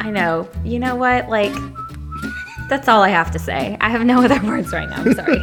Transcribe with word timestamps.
I 0.00 0.10
know. 0.10 0.48
You 0.64 0.78
know 0.78 0.96
what? 0.96 1.28
Like, 1.28 1.52
that's 2.68 2.88
all 2.88 3.02
I 3.02 3.10
have 3.10 3.30
to 3.32 3.38
say. 3.38 3.76
I 3.80 3.90
have 3.90 4.04
no 4.04 4.24
other 4.24 4.40
words 4.44 4.72
right 4.72 4.88
now. 4.88 5.02
I'm 5.02 5.14
sorry. 5.14 5.38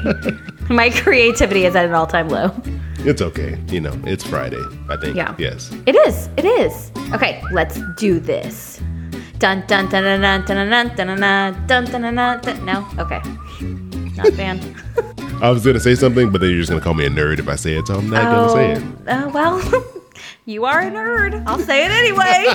My 0.69 0.89
creativity 0.89 1.65
is 1.65 1.75
at 1.75 1.85
an 1.85 1.93
all 1.93 2.07
time 2.07 2.29
low. 2.29 2.51
It's 2.99 3.21
okay. 3.21 3.57
You 3.67 3.81
know, 3.81 3.93
it's 4.05 4.23
Friday. 4.25 4.61
I 4.89 4.97
think. 4.97 5.15
Yeah. 5.15 5.35
Yes. 5.37 5.71
It 5.85 5.95
is. 5.95 6.29
It 6.35 6.45
is. 6.45 6.91
Okay, 7.13 7.41
let's 7.51 7.79
do 7.95 8.19
this. 8.19 8.81
Dun 9.37 9.63
dun 9.67 9.87
dun 9.89 10.03
dun 10.03 10.21
dun 10.21 10.45
dun 10.45 10.69
dun 10.69 10.95
dun 10.95 11.19
dun 11.19 11.67
dun 11.67 11.85
dun 11.85 12.15
dun 12.15 12.41
dun. 12.41 12.65
No. 12.65 12.87
Okay. 12.97 13.21
Not 14.15 14.27
a 14.27 14.31
fan. 14.31 14.75
I 15.41 15.51
was 15.51 15.63
gonna 15.63 15.79
say 15.79 15.93
something, 15.93 16.31
but 16.31 16.41
then 16.41 16.49
you're 16.49 16.59
just 16.59 16.71
gonna 16.71 16.81
call 16.81 16.95
me 16.95 17.05
a 17.05 17.09
nerd 17.09 17.37
if 17.37 17.47
I 17.47 17.55
say 17.55 17.77
it, 17.77 17.85
so 17.85 17.95
I'm 17.95 18.09
not 18.09 18.23
gonna 18.23 18.49
say 18.49 18.71
it. 18.71 19.07
Uh, 19.07 19.29
well, 19.31 19.61
you 20.45 20.65
are 20.65 20.81
a 20.81 20.89
nerd. 20.89 21.43
I'll 21.45 21.59
say 21.59 21.85
it 21.85 21.91
anyway. 21.91 22.47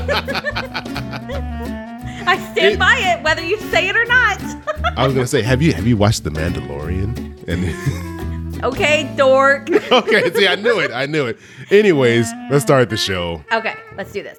I 2.27 2.39
stand 2.53 2.75
It- 2.75 2.79
by 2.79 2.97
it, 2.99 3.23
whether 3.23 3.43
you 3.43 3.59
say 3.71 3.89
it 3.89 3.97
or 3.97 4.05
not. 4.05 4.39
I 4.97 5.05
was 5.07 5.15
gonna 5.15 5.27
say, 5.27 5.43
have 5.43 5.63
you 5.63 5.73
have 5.73 5.87
you 5.87 5.97
watched 5.97 6.25
The 6.25 6.31
Mandalorian? 6.31 7.17
And 7.49 8.65
okay, 8.65 9.13
dork. 9.17 9.71
okay, 9.93 10.33
see, 10.33 10.47
I 10.47 10.55
knew 10.57 10.79
it. 10.81 10.91
I 10.93 11.07
knew 11.07 11.27
it. 11.27 11.39
Anyways, 11.71 12.31
let's 12.51 12.63
start 12.65 12.91
the 12.91 12.97
show. 12.97 13.45
Okay, 13.53 13.75
let's 13.97 14.13
do 14.13 14.23
this. 14.23 14.39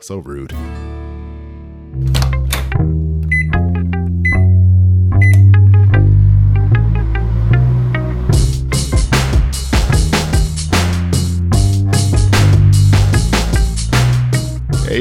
So 0.00 0.18
rude. 0.18 0.52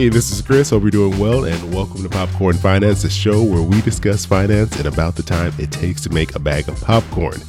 Hey, 0.02 0.10
this 0.10 0.32
is 0.32 0.42
Chris. 0.42 0.72
Hope 0.72 0.82
you're 0.82 0.90
doing 0.90 1.20
well, 1.20 1.46
and 1.46 1.72
welcome 1.76 2.02
to 2.02 2.10
Popcorn 2.10 2.58
Finance, 2.58 3.04
the 3.04 3.10
show 3.12 3.44
where 3.44 3.62
we 3.62 3.82
discuss 3.82 4.26
finance 4.26 4.76
and 4.78 4.88
about 4.88 5.16
the 5.16 5.22
time 5.22 5.54
it 5.60 5.72
takes 5.72 6.02
to 6.02 6.10
make 6.10 6.34
a 6.34 6.40
bag 6.40 6.68
of 6.70 6.82
popcorn. 6.82 7.40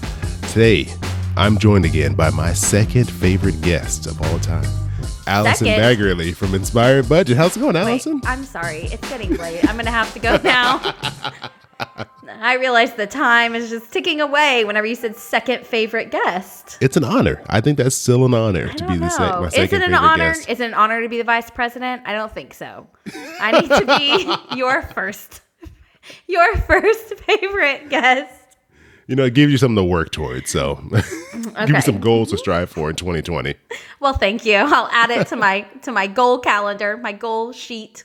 Today, 0.50 0.92
I'm 1.34 1.56
joined 1.56 1.86
again 1.86 2.14
by 2.14 2.28
my 2.28 2.52
second 2.52 3.10
favorite 3.10 3.58
guest 3.62 4.04
of 4.06 4.20
all 4.20 4.38
time, 4.40 4.68
Allison 5.26 5.66
Second? 5.66 5.82
Baggerly 5.82 6.36
from 6.36 6.54
Inspired 6.54 7.08
Budget. 7.08 7.38
How's 7.38 7.56
it 7.56 7.60
going, 7.60 7.72
Wait, 7.72 7.88
Allison? 7.88 8.20
I'm 8.26 8.44
sorry. 8.44 8.80
It's 8.80 9.08
getting 9.08 9.34
late. 9.36 9.66
I'm 9.66 9.78
gonna 9.78 9.90
have 9.90 10.12
to 10.12 10.18
go 10.18 10.36
now. 10.44 10.94
I 12.28 12.54
realize 12.54 12.92
the 12.94 13.06
time 13.06 13.54
is 13.54 13.68
just 13.70 13.92
ticking 13.92 14.20
away 14.20 14.64
whenever 14.64 14.86
you 14.86 14.94
said 14.94 15.16
second 15.16 15.66
favorite 15.66 16.10
guest. 16.10 16.78
It's 16.80 16.96
an 16.96 17.04
honor. 17.04 17.42
I 17.48 17.60
think 17.60 17.78
that's 17.78 17.96
still 17.96 18.24
an 18.24 18.32
honor 18.34 18.68
I 18.70 18.74
to 18.74 18.86
be 18.86 18.96
the 18.96 19.08
sec- 19.10 19.40
my 19.40 19.46
Is 19.48 19.54
second 19.54 19.82
it 19.82 19.84
an 19.86 19.90
favorite 19.92 19.96
honor? 19.98 20.32
guest. 20.32 20.48
Is 20.48 20.60
it 20.60 20.66
an 20.66 20.74
honor 20.74 21.02
to 21.02 21.08
be 21.08 21.18
the 21.18 21.24
vice 21.24 21.50
president? 21.50 22.02
I 22.06 22.12
don't 22.14 22.32
think 22.32 22.54
so. 22.54 22.86
I 23.40 23.60
need 23.60 23.68
to 23.68 24.46
be 24.50 24.56
your 24.56 24.82
first, 24.82 25.40
your 26.28 26.56
first 26.58 27.14
favorite 27.20 27.88
guest. 27.90 28.38
You 29.08 29.16
know, 29.16 29.24
it 29.24 29.34
gives 29.34 29.50
you 29.50 29.58
something 29.58 29.76
to 29.76 29.84
work 29.84 30.12
towards. 30.12 30.48
So, 30.50 30.76
give 30.92 31.04
Okay. 31.56 31.72
you 31.74 31.80
some 31.80 31.98
goals 31.98 32.30
to 32.30 32.38
strive 32.38 32.70
for 32.70 32.88
in 32.88 32.94
2020. 32.96 33.54
Well, 33.98 34.12
thank 34.14 34.44
you. 34.46 34.54
I'll 34.56 34.88
add 34.92 35.10
it 35.10 35.26
to 35.28 35.36
my 35.36 35.62
to 35.82 35.90
my 35.92 36.06
goal 36.06 36.38
calendar, 36.38 36.96
my 36.96 37.12
goal 37.12 37.52
sheet. 37.52 38.04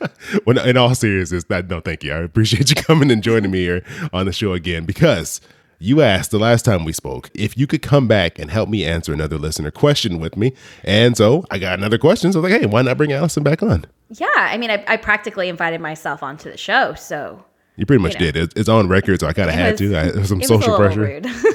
When, 0.44 0.58
in 0.58 0.76
all 0.76 0.94
seriousness, 0.94 1.44
that 1.44 1.68
no, 1.68 1.80
thank 1.80 2.04
you. 2.04 2.12
I 2.12 2.18
appreciate 2.18 2.68
you 2.70 2.76
coming 2.76 3.10
and 3.10 3.22
joining 3.22 3.50
me 3.50 3.60
here 3.60 3.82
on 4.12 4.26
the 4.26 4.32
show 4.32 4.52
again 4.52 4.84
because 4.84 5.40
you 5.78 6.00
asked 6.00 6.30
the 6.30 6.38
last 6.38 6.64
time 6.64 6.84
we 6.84 6.92
spoke 6.92 7.30
if 7.34 7.56
you 7.58 7.66
could 7.66 7.82
come 7.82 8.08
back 8.08 8.38
and 8.38 8.50
help 8.50 8.68
me 8.68 8.84
answer 8.84 9.12
another 9.12 9.36
listener 9.38 9.70
question 9.70 10.18
with 10.18 10.36
me, 10.36 10.52
and 10.84 11.16
so 11.16 11.44
I 11.50 11.58
got 11.58 11.78
another 11.78 11.98
question. 11.98 12.32
So 12.32 12.38
I 12.38 12.42
was 12.42 12.50
like, 12.52 12.60
hey, 12.60 12.66
why 12.66 12.82
not 12.82 12.96
bring 12.96 13.12
Allison 13.12 13.42
back 13.42 13.62
on? 13.62 13.84
Yeah, 14.10 14.26
I 14.36 14.56
mean, 14.56 14.70
I, 14.70 14.84
I 14.86 14.96
practically 14.96 15.48
invited 15.48 15.80
myself 15.80 16.22
onto 16.22 16.50
the 16.50 16.56
show, 16.56 16.94
so 16.94 17.44
You 17.76 17.84
pretty 17.86 18.02
much 18.02 18.14
You 18.14 18.20
know. 18.20 18.32
did. 18.32 18.36
It, 18.36 18.52
it's 18.56 18.68
on 18.68 18.88
record, 18.88 19.20
so 19.20 19.26
I 19.26 19.32
kind 19.32 19.48
of 19.50 19.54
had 19.54 19.72
was- 19.72 19.80
to. 19.80 19.98
I, 20.20 20.22
some 20.22 20.42
social 20.42 20.76
pressure. 20.76 21.20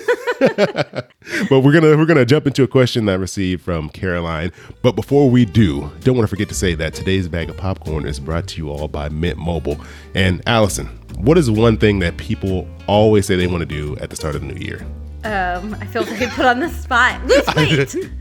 but 1.50 1.59
we're 1.61 1.71
gonna 1.71 1.95
we're 1.98 2.05
gonna 2.05 2.26
jump 2.26 2.48
into 2.48 2.64
a 2.64 2.67
question 2.67 3.05
that 3.05 3.14
I 3.14 3.16
received 3.16 3.61
from 3.64 3.89
Caroline. 3.89 4.52
But 4.82 4.95
before 4.95 5.30
we 5.30 5.45
do, 5.45 5.92
don't 6.02 6.16
want 6.16 6.23
to 6.23 6.30
forget 6.30 6.49
to 6.49 6.55
say 6.55 6.73
that 6.76 6.93
today's 6.93 7.27
bag 7.27 7.49
of 7.49 7.58
popcorn 7.58 8.05
is 8.05 8.20
brought 8.20 8.48
to 8.49 8.58
you 8.58 8.70
all 8.70 8.88
by 8.88 9.10
Mint 9.10 9.38
Mobile. 9.38 9.80
And 10.16 10.42
Allison, 10.48 10.88
what 11.17 11.38
is 11.38 11.49
one 11.52 11.77
thing 11.77 11.99
that 11.99 12.17
people 12.17 12.67
always 12.88 13.26
say 13.27 13.36
they 13.36 13.48
want 13.48 13.61
to 13.61 13.66
do 13.67 13.95
at 13.98 14.10
the 14.10 14.16
start 14.16 14.36
of 14.36 14.42
the 14.42 14.48
new 14.48 14.60
year? 14.66 14.86
um, 15.23 15.76
I 15.80 15.86
feel 15.86 16.04
very 16.04 16.26
put 16.32 16.45
on 16.45 16.60
the 16.60 16.70
spot. 16.70 17.23
Lose 17.27 17.45
weight. 17.55 18.11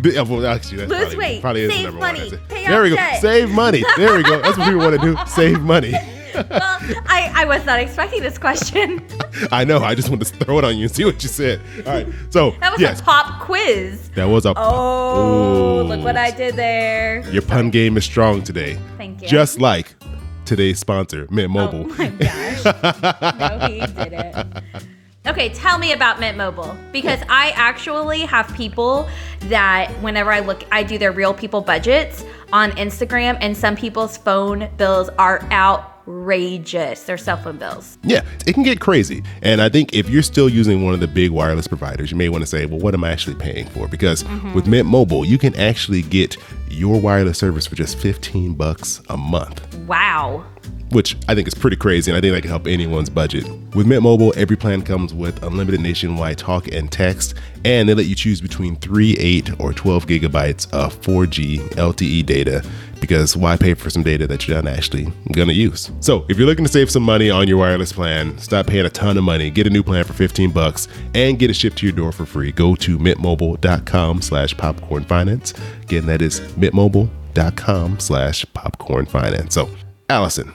Bi- 0.00 0.16
uh, 0.16 0.24
well, 0.24 0.46
actually, 0.46 0.76
that's 0.78 0.88
Lose 0.90 1.00
probably, 1.00 1.16
weight, 1.16 1.40
probably 1.40 1.62
is 1.62 1.70
the 1.72 1.82
number 1.82 1.98
one 1.98 2.12
money, 2.14 2.20
answer. 2.26 2.40
pay 2.48 2.66
There 2.68 2.82
we 2.84 2.90
go. 2.90 2.94
debt. 2.96 3.20
Save 3.20 3.50
money. 3.50 3.82
There 3.96 4.16
we 4.16 4.22
go. 4.22 4.40
That's 4.40 4.56
what 4.56 4.64
people 4.68 4.78
want 4.78 5.00
to 5.00 5.06
do. 5.14 5.16
Save 5.26 5.60
money. 5.62 5.92
Well, 6.34 6.78
I, 7.06 7.32
I 7.34 7.44
was 7.44 7.64
not 7.64 7.78
expecting 7.78 8.22
this 8.22 8.38
question. 8.38 9.04
I 9.52 9.64
know. 9.64 9.78
I 9.78 9.94
just 9.94 10.08
wanted 10.08 10.26
to 10.26 10.36
throw 10.44 10.58
it 10.58 10.64
on 10.64 10.76
you 10.76 10.84
and 10.84 10.94
see 10.94 11.04
what 11.04 11.22
you 11.22 11.28
said. 11.28 11.60
All 11.86 11.92
right. 11.92 12.06
So 12.30 12.50
That 12.60 12.72
was 12.72 12.80
yes, 12.80 13.00
a 13.00 13.02
pop 13.02 13.40
quiz. 13.40 14.10
that 14.10 14.24
was 14.26 14.46
a. 14.46 14.54
Pop. 14.54 14.64
Oh, 14.66 15.80
Ooh. 15.80 15.82
look 15.84 16.02
what 16.04 16.16
I 16.16 16.30
did 16.30 16.56
there. 16.56 17.28
Your 17.30 17.42
pun 17.42 17.70
game 17.70 17.96
is 17.96 18.04
strong 18.04 18.42
today. 18.42 18.78
Thank 18.96 19.22
you. 19.22 19.28
Just 19.28 19.60
like 19.60 19.94
today's 20.44 20.78
sponsor, 20.78 21.26
Mint 21.30 21.50
oh 21.50 21.54
Mobile. 21.54 21.86
Oh 21.90 21.94
my 21.96 22.08
gosh. 22.08 22.64
no, 23.38 23.66
he 23.68 23.80
didn't. 23.80 24.62
Okay, 25.26 25.48
tell 25.48 25.78
me 25.78 25.92
about 25.92 26.20
Mint 26.20 26.36
Mobile 26.36 26.76
because 26.92 27.18
I 27.30 27.52
actually 27.54 28.20
have 28.20 28.54
people 28.54 29.08
that 29.44 29.90
whenever 30.02 30.30
I 30.30 30.40
look, 30.40 30.64
I 30.70 30.82
do 30.82 30.98
their 30.98 31.12
real 31.12 31.32
people 31.32 31.62
budgets 31.62 32.26
on 32.52 32.72
Instagram, 32.72 33.38
and 33.40 33.56
some 33.56 33.74
people's 33.74 34.18
phone 34.18 34.68
bills 34.76 35.08
are 35.18 35.46
outrageous. 36.06 37.04
Their 37.04 37.18
cell 37.18 37.36
phone 37.36 37.58
bills. 37.58 37.98
Yeah, 38.02 38.22
it 38.46 38.54
can 38.54 38.62
get 38.62 38.80
crazy. 38.80 39.22
And 39.42 39.60
I 39.60 39.68
think 39.68 39.94
if 39.94 40.08
you're 40.08 40.22
still 40.22 40.48
using 40.48 40.84
one 40.84 40.94
of 40.94 41.00
the 41.00 41.08
big 41.08 41.30
wireless 41.30 41.66
providers, 41.66 42.10
you 42.10 42.16
may 42.16 42.28
want 42.28 42.42
to 42.42 42.46
say, 42.46 42.66
well, 42.66 42.78
what 42.78 42.94
am 42.94 43.04
I 43.04 43.10
actually 43.10 43.36
paying 43.36 43.66
for? 43.66 43.88
Because 43.88 44.22
mm-hmm. 44.22 44.54
with 44.54 44.66
Mint 44.66 44.88
Mobile, 44.88 45.24
you 45.24 45.38
can 45.38 45.54
actually 45.56 46.02
get 46.02 46.36
your 46.68 47.00
wireless 47.00 47.38
service 47.38 47.66
for 47.66 47.76
just 47.76 47.98
15 47.98 48.54
bucks 48.54 49.00
a 49.08 49.16
month. 49.16 49.76
Wow. 49.86 50.44
Which 50.94 51.16
I 51.28 51.34
think 51.34 51.48
is 51.48 51.54
pretty 51.54 51.76
crazy, 51.76 52.10
and 52.10 52.16
I 52.16 52.20
think 52.20 52.34
that 52.34 52.42
can 52.42 52.50
help 52.50 52.66
anyone's 52.66 53.10
budget. 53.10 53.48
With 53.74 53.86
Mint 53.86 54.02
Mobile, 54.02 54.32
every 54.36 54.56
plan 54.56 54.82
comes 54.82 55.12
with 55.12 55.42
unlimited 55.42 55.80
nationwide 55.80 56.38
talk 56.38 56.68
and 56.68 56.90
text, 56.90 57.34
and 57.64 57.88
they 57.88 57.94
let 57.94 58.06
you 58.06 58.14
choose 58.14 58.40
between 58.40 58.76
3, 58.76 59.16
8, 59.18 59.60
or 59.60 59.72
12 59.72 60.06
gigabytes 60.06 60.72
of 60.72 60.98
4G 61.00 61.58
LTE 61.70 62.24
data. 62.24 62.64
Because 63.00 63.36
why 63.36 63.56
pay 63.56 63.74
for 63.74 63.90
some 63.90 64.02
data 64.04 64.26
that 64.28 64.46
you're 64.46 64.62
not 64.62 64.72
actually 64.72 65.12
gonna 65.32 65.52
use? 65.52 65.90
So, 66.00 66.24
if 66.28 66.38
you're 66.38 66.46
looking 66.46 66.64
to 66.64 66.70
save 66.70 66.90
some 66.90 67.02
money 67.02 67.28
on 67.28 67.48
your 67.48 67.58
wireless 67.58 67.92
plan, 67.92 68.38
stop 68.38 68.66
paying 68.66 68.86
a 68.86 68.90
ton 68.90 69.18
of 69.18 69.24
money, 69.24 69.50
get 69.50 69.66
a 69.66 69.70
new 69.70 69.82
plan 69.82 70.04
for 70.04 70.12
15 70.12 70.52
bucks, 70.52 70.88
and 71.12 71.38
get 71.38 71.50
it 71.50 71.54
shipped 71.54 71.76
to 71.78 71.86
your 71.86 71.94
door 71.94 72.12
for 72.12 72.24
free. 72.24 72.52
Go 72.52 72.76
to 72.76 72.98
mintmobile.com 72.98 74.22
slash 74.22 74.56
popcorn 74.56 75.04
finance. 75.04 75.52
Again, 75.82 76.06
that 76.06 76.22
is 76.22 76.40
mintmobile.com 76.40 77.98
slash 77.98 78.46
popcorn 78.54 79.06
finance. 79.06 79.54
So, 79.54 79.68
Allison, 80.08 80.54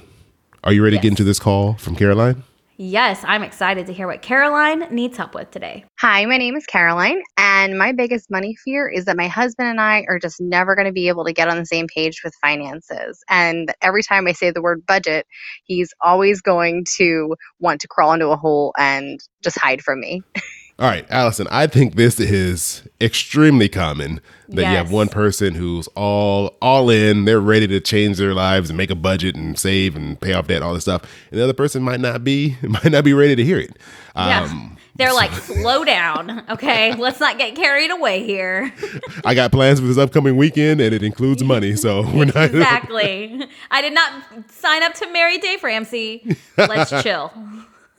are 0.64 0.74
you 0.74 0.84
ready 0.84 0.98
to 0.98 1.02
get 1.02 1.10
into 1.10 1.24
this 1.24 1.40
call 1.40 1.76
from 1.76 1.96
Caroline? 1.96 2.44
Yes, 2.82 3.26
I'm 3.26 3.44
excited 3.44 3.88
to 3.88 3.94
hear 3.94 4.08
what 4.08 4.22
Caroline 4.22 4.88
needs 4.90 5.18
help 5.18 5.36
with 5.36 5.52
today. 5.52 5.84
Hi, 6.00 6.26
my 6.26 6.38
name 6.38 6.56
is 6.56 6.66
Caroline, 6.66 7.22
and 7.38 7.78
my 7.78 7.92
biggest 7.92 8.32
money 8.32 8.56
fear 8.64 8.88
is 8.88 9.04
that 9.04 9.18
my 9.18 9.28
husband 9.28 9.68
and 9.68 9.82
I 9.82 10.06
are 10.08 10.18
just 10.18 10.40
never 10.40 10.76
going 10.76 10.86
to 10.86 10.94
be 10.94 11.10
able 11.10 11.26
to 11.26 11.34
get 11.34 11.50
on 11.50 11.58
the 11.58 11.66
same 11.66 11.88
page 11.94 12.22
with 12.24 12.34
finances. 12.42 13.22
And 13.30 13.74
every 13.82 14.02
time 14.02 14.28
I 14.28 14.32
say 14.32 14.52
the 14.52 14.62
word 14.62 14.86
budget, 14.86 15.28
he's 15.66 15.94
always 16.00 16.42
going 16.42 16.86
to 16.96 17.36
want 17.60 17.82
to 17.82 17.90
crawl 17.90 18.14
into 18.14 18.30
a 18.30 18.38
hole 18.38 18.74
and 18.78 19.20
just 19.44 19.60
hide 19.60 19.82
from 19.82 20.00
me. 20.00 20.22
All 20.80 20.88
right, 20.88 21.06
Allison, 21.10 21.46
I 21.52 21.68
think 21.68 21.96
this 21.96 22.22
is 22.22 22.84
extremely 23.02 23.68
common 23.68 24.22
that 24.48 24.62
you 24.62 24.78
have 24.78 24.92
one 24.92 25.10
person 25.10 25.54
who's 25.54 25.88
all 25.90 26.56
all 26.62 26.90
in, 26.90 27.26
they're 27.26 27.42
ready 27.42 27.68
to 27.68 27.82
change 27.82 28.18
their 28.18 28.34
lives 28.34 28.70
and 28.70 28.78
make 28.78 28.90
a 28.90 28.96
budget 28.96 29.36
and 29.36 29.60
save 29.60 29.98
and 29.98 30.20
pay 30.22 30.32
off 30.32 30.48
debt, 30.48 30.62
all 30.62 30.74
this 30.74 30.84
stuff. 30.84 31.04
And 31.32 31.40
the 31.40 31.44
other 31.44 31.54
person 31.54 31.84
might 31.84 32.00
not 32.00 32.24
be 32.24 32.56
might 32.64 32.92
not 32.92 33.04
be 33.04 33.14
ready 33.14 33.36
to 33.36 33.44
hear 33.44 33.60
it. 33.60 33.76
Yeah. 34.16 34.44
Um, 34.44 34.78
They're 34.96 35.14
like, 35.14 35.32
slow 35.34 35.84
down, 35.84 36.44
okay? 36.50 36.96
Let's 36.98 37.20
not 37.20 37.38
get 37.38 37.56
carried 37.56 37.92
away 37.92 38.26
here. 38.26 38.74
I 39.26 39.34
got 39.36 39.52
plans 39.52 39.82
for 39.82 39.86
this 39.86 39.98
upcoming 39.98 40.38
weekend 40.38 40.80
and 40.80 40.96
it 40.96 41.04
includes 41.04 41.44
money, 41.44 41.76
so 41.76 42.04
we're 42.14 42.24
not 42.26 42.38
exactly. 42.46 43.46
I 43.70 43.82
did 43.82 43.94
not 43.94 44.24
sign 44.50 44.84
up 44.84 44.94
to 44.96 45.12
marry 45.12 45.40
Dave 45.40 45.62
Ramsey. 45.62 46.38
Let's 46.58 47.04
chill. 47.04 47.34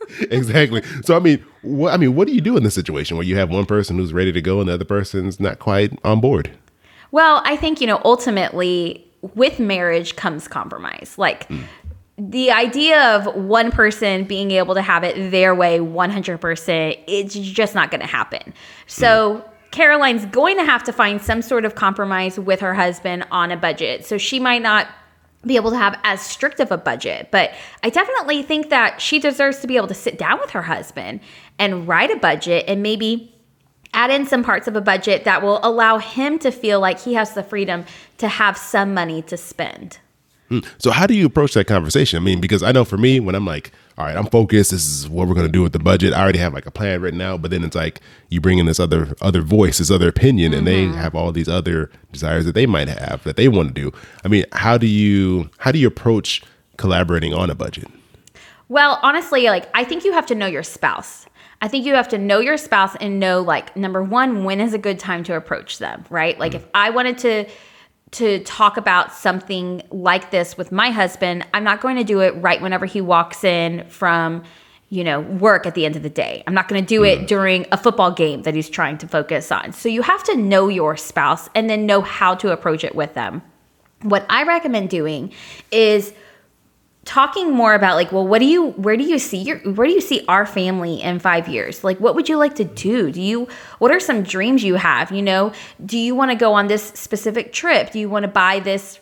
exactly. 0.31 0.83
So 1.03 1.15
I 1.15 1.19
mean, 1.19 1.43
what 1.61 1.93
I 1.93 1.97
mean, 1.97 2.15
what 2.15 2.27
do 2.27 2.33
you 2.33 2.41
do 2.41 2.57
in 2.57 2.63
this 2.63 2.75
situation 2.75 3.17
where 3.17 3.25
you 3.25 3.37
have 3.37 3.49
one 3.49 3.65
person 3.65 3.97
who's 3.97 4.13
ready 4.13 4.31
to 4.31 4.41
go 4.41 4.59
and 4.59 4.69
the 4.69 4.73
other 4.73 4.85
person's 4.85 5.39
not 5.39 5.59
quite 5.59 5.97
on 6.03 6.21
board? 6.21 6.51
Well, 7.11 7.41
I 7.45 7.57
think, 7.57 7.81
you 7.81 7.87
know, 7.87 8.01
ultimately 8.05 9.05
with 9.35 9.59
marriage 9.59 10.15
comes 10.15 10.47
compromise. 10.47 11.15
Like 11.17 11.47
mm. 11.49 11.63
the 12.17 12.51
idea 12.51 13.15
of 13.15 13.35
one 13.35 13.71
person 13.71 14.23
being 14.23 14.51
able 14.51 14.73
to 14.75 14.81
have 14.81 15.03
it 15.03 15.31
their 15.31 15.53
way 15.53 15.79
100%, 15.79 17.03
it's 17.07 17.35
just 17.35 17.75
not 17.75 17.91
going 17.91 18.01
to 18.01 18.07
happen. 18.07 18.53
So, 18.87 19.35
mm. 19.35 19.47
Caroline's 19.71 20.25
going 20.25 20.57
to 20.57 20.65
have 20.65 20.83
to 20.83 20.91
find 20.91 21.21
some 21.21 21.41
sort 21.41 21.63
of 21.63 21.75
compromise 21.75 22.37
with 22.37 22.59
her 22.59 22.73
husband 22.73 23.25
on 23.31 23.51
a 23.51 23.57
budget. 23.57 24.05
So, 24.05 24.17
she 24.17 24.39
might 24.39 24.61
not 24.61 24.87
be 25.45 25.55
able 25.55 25.71
to 25.71 25.77
have 25.77 25.99
as 26.03 26.21
strict 26.21 26.59
of 26.59 26.71
a 26.71 26.77
budget. 26.77 27.29
But 27.31 27.51
I 27.83 27.89
definitely 27.89 28.43
think 28.43 28.69
that 28.69 29.01
she 29.01 29.19
deserves 29.19 29.59
to 29.59 29.67
be 29.67 29.77
able 29.77 29.87
to 29.87 29.93
sit 29.93 30.17
down 30.17 30.39
with 30.39 30.51
her 30.51 30.63
husband 30.63 31.19
and 31.57 31.87
write 31.87 32.11
a 32.11 32.17
budget 32.17 32.65
and 32.67 32.83
maybe 32.83 33.33
add 33.93 34.11
in 34.11 34.25
some 34.25 34.43
parts 34.43 34.67
of 34.67 34.75
a 34.75 34.81
budget 34.81 35.25
that 35.25 35.41
will 35.41 35.59
allow 35.63 35.97
him 35.97 36.39
to 36.39 36.51
feel 36.51 36.79
like 36.79 36.99
he 36.99 37.15
has 37.15 37.33
the 37.33 37.43
freedom 37.43 37.85
to 38.17 38.27
have 38.27 38.57
some 38.57 38.93
money 38.93 39.21
to 39.23 39.35
spend. 39.35 39.99
Mm. 40.49 40.65
So 40.77 40.91
how 40.91 41.07
do 41.07 41.13
you 41.13 41.25
approach 41.25 41.53
that 41.53 41.65
conversation? 41.65 42.17
I 42.17 42.19
mean, 42.21 42.39
because 42.39 42.61
I 42.61 42.71
know 42.71 42.85
for 42.85 42.97
me, 42.97 43.19
when 43.19 43.35
I'm 43.35 43.45
like, 43.45 43.71
all 44.01 44.07
right, 44.07 44.17
I'm 44.17 44.25
focused. 44.25 44.71
This 44.71 44.87
is 44.87 45.07
what 45.07 45.27
we're 45.27 45.35
going 45.35 45.45
to 45.45 45.51
do 45.51 45.61
with 45.61 45.73
the 45.73 45.79
budget. 45.79 46.11
I 46.13 46.21
already 46.23 46.39
have 46.39 46.55
like 46.55 46.65
a 46.65 46.71
plan 46.71 47.01
written 47.01 47.21
out, 47.21 47.43
but 47.43 47.51
then 47.51 47.63
it's 47.63 47.75
like 47.75 48.01
you 48.29 48.41
bring 48.41 48.57
in 48.57 48.65
this 48.65 48.79
other 48.79 49.15
other 49.21 49.41
voice, 49.41 49.77
this 49.77 49.91
other 49.91 50.07
opinion, 50.07 50.53
and 50.55 50.65
mm-hmm. 50.65 50.91
they 50.91 50.97
have 50.97 51.13
all 51.13 51.31
these 51.31 51.47
other 51.47 51.91
desires 52.11 52.45
that 52.45 52.55
they 52.55 52.65
might 52.65 52.87
have 52.87 53.23
that 53.25 53.35
they 53.35 53.47
want 53.47 53.75
to 53.75 53.79
do. 53.79 53.91
I 54.25 54.27
mean, 54.27 54.45
how 54.53 54.79
do 54.79 54.87
you 54.87 55.51
how 55.59 55.71
do 55.71 55.77
you 55.77 55.87
approach 55.87 56.41
collaborating 56.77 57.31
on 57.31 57.51
a 57.51 57.55
budget? 57.55 57.89
Well, 58.69 58.97
honestly, 59.03 59.45
like 59.45 59.69
I 59.75 59.83
think 59.83 60.03
you 60.03 60.13
have 60.13 60.25
to 60.27 60.35
know 60.35 60.47
your 60.47 60.63
spouse. 60.63 61.27
I 61.61 61.67
think 61.67 61.85
you 61.85 61.93
have 61.93 62.07
to 62.07 62.17
know 62.17 62.39
your 62.39 62.57
spouse 62.57 62.95
and 62.95 63.19
know 63.19 63.41
like 63.41 63.77
number 63.77 64.01
1 64.01 64.45
when 64.45 64.59
is 64.59 64.73
a 64.73 64.79
good 64.79 64.97
time 64.97 65.23
to 65.25 65.35
approach 65.35 65.77
them, 65.77 66.05
right? 66.09 66.39
Like 66.39 66.53
mm-hmm. 66.53 66.63
if 66.63 66.69
I 66.73 66.89
wanted 66.89 67.19
to 67.19 67.45
to 68.11 68.43
talk 68.43 68.77
about 68.77 69.13
something 69.13 69.81
like 69.89 70.31
this 70.31 70.57
with 70.57 70.71
my 70.71 70.89
husband, 70.89 71.45
I'm 71.53 71.63
not 71.63 71.81
going 71.81 71.95
to 71.95 72.03
do 72.03 72.19
it 72.19 72.31
right 72.31 72.61
whenever 72.61 72.85
he 72.85 72.99
walks 72.99 73.43
in 73.43 73.85
from, 73.87 74.43
you 74.89 75.03
know, 75.03 75.21
work 75.21 75.65
at 75.65 75.75
the 75.75 75.85
end 75.85 75.95
of 75.95 76.03
the 76.03 76.09
day. 76.09 76.43
I'm 76.45 76.53
not 76.53 76.67
going 76.67 76.83
to 76.83 76.87
do 76.87 77.05
it 77.05 77.19
mm. 77.19 77.27
during 77.27 77.65
a 77.71 77.77
football 77.77 78.11
game 78.11 78.41
that 78.41 78.53
he's 78.53 78.69
trying 78.69 78.97
to 78.99 79.07
focus 79.07 79.51
on. 79.51 79.71
So 79.71 79.87
you 79.87 80.01
have 80.01 80.23
to 80.25 80.35
know 80.35 80.67
your 80.67 80.97
spouse 80.97 81.49
and 81.55 81.69
then 81.69 81.85
know 81.85 82.01
how 82.01 82.35
to 82.35 82.51
approach 82.51 82.83
it 82.83 82.95
with 82.95 83.13
them. 83.13 83.41
What 84.01 84.25
I 84.29 84.43
recommend 84.43 84.89
doing 84.89 85.31
is 85.71 86.13
talking 87.05 87.51
more 87.51 87.73
about 87.73 87.95
like 87.95 88.11
well 88.11 88.27
what 88.27 88.39
do 88.39 88.45
you 88.45 88.69
where 88.71 88.95
do 88.95 89.03
you 89.03 89.17
see 89.17 89.37
your 89.37 89.57
where 89.59 89.87
do 89.87 89.93
you 89.93 90.01
see 90.01 90.23
our 90.27 90.45
family 90.45 91.01
in 91.01 91.19
5 91.19 91.47
years? 91.47 91.83
Like 91.83 91.99
what 91.99 92.15
would 92.15 92.29
you 92.29 92.37
like 92.37 92.55
to 92.55 92.63
do? 92.63 93.11
Do 93.11 93.21
you 93.21 93.47
what 93.79 93.91
are 93.91 93.99
some 93.99 94.23
dreams 94.23 94.63
you 94.63 94.75
have? 94.75 95.11
You 95.11 95.21
know 95.21 95.51
do 95.83 95.97
you 95.97 96.13
want 96.13 96.31
to 96.31 96.35
go 96.35 96.53
on 96.53 96.67
this 96.67 96.83
specific 96.83 97.53
trip? 97.53 97.91
Do 97.91 97.99
you 97.99 98.09
want 98.09 98.23
to 98.23 98.27
buy 98.27 98.59
this 98.59 98.99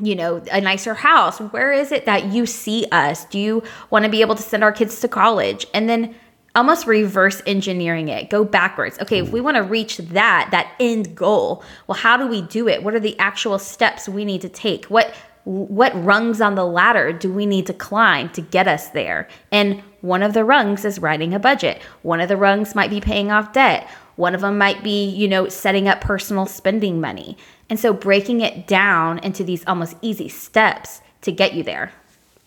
you 0.00 0.14
know 0.14 0.42
a 0.52 0.60
nicer 0.60 0.92
house? 0.92 1.38
Where 1.38 1.72
is 1.72 1.92
it 1.92 2.04
that 2.04 2.26
you 2.26 2.44
see 2.44 2.86
us? 2.92 3.24
Do 3.26 3.38
you 3.38 3.62
want 3.90 4.04
to 4.04 4.10
be 4.10 4.20
able 4.20 4.34
to 4.34 4.42
send 4.42 4.62
our 4.62 4.72
kids 4.72 5.00
to 5.00 5.08
college? 5.08 5.66
And 5.72 5.88
then 5.88 6.14
almost 6.54 6.86
reverse 6.86 7.42
engineering 7.46 8.08
it. 8.08 8.28
Go 8.28 8.44
backwards. 8.44 8.98
Okay 9.00 9.20
if 9.20 9.30
we 9.30 9.40
want 9.40 9.56
to 9.56 9.62
reach 9.62 9.96
that 9.96 10.48
that 10.50 10.72
end 10.78 11.16
goal 11.16 11.64
well 11.86 11.96
how 11.96 12.18
do 12.18 12.26
we 12.26 12.42
do 12.42 12.68
it? 12.68 12.82
What 12.82 12.94
are 12.94 13.00
the 13.00 13.18
actual 13.18 13.58
steps 13.58 14.10
we 14.10 14.26
need 14.26 14.42
to 14.42 14.50
take? 14.50 14.84
What 14.86 15.14
what 15.44 15.92
rungs 16.04 16.40
on 16.40 16.54
the 16.54 16.64
ladder 16.64 17.12
do 17.12 17.32
we 17.32 17.46
need 17.46 17.66
to 17.66 17.74
climb 17.74 18.30
to 18.30 18.40
get 18.40 18.66
us 18.66 18.88
there? 18.88 19.28
And 19.52 19.82
one 20.00 20.22
of 20.22 20.32
the 20.32 20.44
rungs 20.44 20.84
is 20.84 20.98
writing 20.98 21.34
a 21.34 21.38
budget. 21.38 21.80
One 22.02 22.20
of 22.20 22.28
the 22.28 22.36
rungs 22.36 22.74
might 22.74 22.90
be 22.90 23.00
paying 23.00 23.30
off 23.30 23.52
debt. 23.52 23.88
One 24.16 24.34
of 24.34 24.40
them 24.40 24.58
might 24.58 24.82
be, 24.82 25.06
you 25.06 25.28
know, 25.28 25.48
setting 25.48 25.88
up 25.88 26.00
personal 26.00 26.46
spending 26.46 27.00
money. 27.00 27.36
And 27.68 27.78
so 27.78 27.92
breaking 27.92 28.40
it 28.40 28.66
down 28.66 29.18
into 29.18 29.44
these 29.44 29.64
almost 29.66 29.96
easy 30.00 30.28
steps 30.28 31.00
to 31.22 31.32
get 31.32 31.54
you 31.54 31.62
there. 31.62 31.92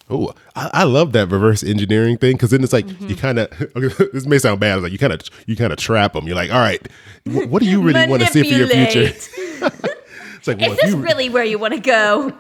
Oh, 0.10 0.34
I, 0.56 0.70
I, 0.74 0.84
love 0.86 1.12
that 1.12 1.28
reverse 1.28 1.64
engineering 1.64 2.18
thing 2.18 2.34
because 2.34 2.52
then 2.52 2.64
it's 2.64 2.72
like 2.72 2.86
mm-hmm. 2.86 3.10
you 3.10 3.16
kind 3.18 3.40
of. 3.40 3.52
Okay, 3.76 4.06
this 4.14 4.26
may 4.26 4.38
sound 4.38 4.62
bad. 4.62 4.78
It's 4.78 4.84
like 4.84 4.94
you 4.94 4.98
kind 4.98 5.12
of 5.12 5.22
you 5.48 5.58
kind 5.58 5.74
of 5.74 5.80
trap 5.80 6.14
them. 6.14 6.28
You're 6.28 6.36
like, 6.38 6.50
all 6.50 6.62
right, 6.62 6.82
what 7.26 7.62
do 7.62 7.68
you 7.68 7.82
really 7.84 8.08
want 8.08 8.22
to 8.22 8.30
see 8.30 8.44
for 8.44 8.58
your 8.58 8.68
future? 8.68 9.14
Like, 10.48 10.60
well, 10.60 10.72
is 10.72 10.78
this 10.78 10.92
you, 10.92 10.98
really 10.98 11.30
where 11.30 11.44
you 11.44 11.60
want 11.60 11.74
to 11.74 11.80
go? 11.80 12.34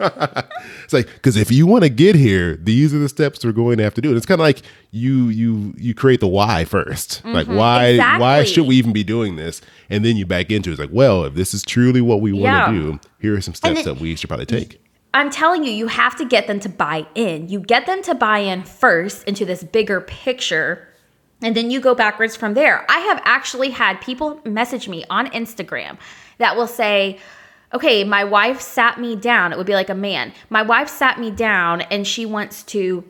it's 0.83 0.93
like 0.93 1.07
because 1.07 1.35
if 1.35 1.51
you 1.51 1.67
want 1.67 1.83
to 1.83 1.89
get 1.89 2.15
here, 2.15 2.55
these 2.57 2.93
are 2.93 2.99
the 2.99 3.09
steps 3.09 3.43
we're 3.43 3.51
going 3.51 3.77
to 3.77 3.83
have 3.83 3.93
to 3.95 4.01
do. 4.01 4.09
And 4.09 4.17
it's 4.17 4.25
kind 4.25 4.39
of 4.39 4.43
like 4.43 4.61
you 4.91 5.29
you 5.29 5.73
you 5.77 5.93
create 5.93 6.19
the 6.19 6.27
why 6.27 6.65
1st 6.65 6.87
mm-hmm. 6.87 7.31
Like 7.33 7.47
why 7.47 7.85
exactly. 7.87 8.21
why 8.21 8.43
should 8.43 8.67
we 8.67 8.75
even 8.75 8.93
be 8.93 9.03
doing 9.03 9.35
this? 9.35 9.61
And 9.89 10.03
then 10.03 10.17
you 10.17 10.25
back 10.25 10.51
into 10.51 10.69
it. 10.69 10.73
It's 10.73 10.79
like, 10.79 10.89
well, 10.91 11.25
if 11.25 11.33
this 11.33 11.53
is 11.53 11.63
truly 11.63 12.01
what 12.01 12.21
we 12.21 12.31
want 12.31 12.67
to 12.67 12.73
yeah. 12.73 12.79
do, 12.79 12.99
here 13.19 13.35
are 13.35 13.41
some 13.41 13.53
steps 13.53 13.83
then, 13.83 13.85
that 13.85 14.01
we 14.01 14.15
should 14.15 14.29
probably 14.29 14.45
take. 14.45 14.81
I'm 15.13 15.29
telling 15.29 15.63
you, 15.63 15.71
you 15.71 15.87
have 15.87 16.15
to 16.17 16.25
get 16.25 16.47
them 16.47 16.59
to 16.61 16.69
buy 16.69 17.07
in. 17.15 17.49
You 17.49 17.59
get 17.59 17.85
them 17.85 18.01
to 18.03 18.15
buy 18.15 18.39
in 18.39 18.63
first 18.63 19.23
into 19.23 19.45
this 19.45 19.63
bigger 19.63 20.01
picture 20.01 20.87
and 21.41 21.55
then 21.55 21.69
you 21.69 21.79
go 21.79 21.93
backwards 21.93 22.35
from 22.35 22.53
there. 22.53 22.85
I 22.89 22.99
have 22.99 23.21
actually 23.23 23.69
had 23.69 24.01
people 24.01 24.41
message 24.43 24.87
me 24.89 25.05
on 25.09 25.27
Instagram 25.27 25.97
that 26.39 26.55
will 26.55 26.67
say, 26.67 27.19
okay, 27.73 28.03
my 28.03 28.23
wife 28.23 28.61
sat 28.61 28.99
me 28.99 29.15
down. 29.15 29.51
It 29.51 29.57
would 29.57 29.67
be 29.67 29.73
like 29.73 29.89
a 29.89 29.95
man. 29.95 30.33
My 30.49 30.61
wife 30.61 30.89
sat 30.89 31.19
me 31.19 31.31
down 31.31 31.81
and 31.81 32.07
she 32.07 32.25
wants 32.25 32.63
to, 32.63 33.03